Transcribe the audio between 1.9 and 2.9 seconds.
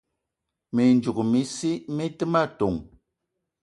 mi te ma ton: